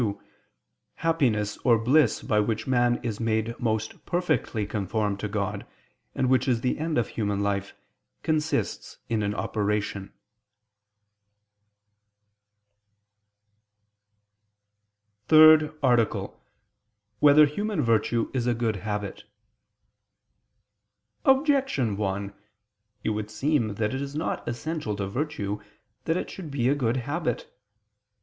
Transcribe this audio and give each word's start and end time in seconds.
2), 0.01 0.19
happiness 0.95 1.59
or 1.59 1.77
bliss 1.77 2.23
by 2.23 2.39
which 2.39 2.65
man 2.65 2.99
is 3.03 3.19
made 3.19 3.53
most 3.59 4.03
perfectly 4.03 4.65
conformed 4.65 5.19
to 5.19 5.27
God, 5.27 5.63
and 6.15 6.27
which 6.27 6.47
is 6.47 6.61
the 6.61 6.79
end 6.79 6.97
of 6.97 7.09
human 7.09 7.41
life, 7.41 7.75
consists 8.23 8.97
in 9.09 9.21
an 9.21 9.35
operation.________________________ 9.35 10.07
THIRD 15.27 15.71
ARTICLE 15.83 16.19
[I 16.19 16.31
II, 16.31 16.31
Q. 16.31 16.31
55, 16.31 16.33
Art. 16.33 17.19
3] 17.19 17.19
Whether 17.19 17.45
Human 17.45 17.81
Virtue 17.83 18.31
Is 18.33 18.47
a 18.47 18.55
Good 18.55 18.77
Habit? 18.77 19.25
Objection 21.25 21.95
1: 21.95 22.33
It 23.03 23.09
would 23.11 23.29
seem 23.29 23.75
that 23.75 23.93
it 23.93 24.01
is 24.01 24.15
not 24.15 24.47
essential 24.49 24.95
to 24.95 25.07
virtue 25.07 25.59
that 26.05 26.17
it 26.17 26.31
should 26.31 26.49
be 26.49 26.67
a 26.69 26.73
good 26.73 26.97
habit. 26.97 27.53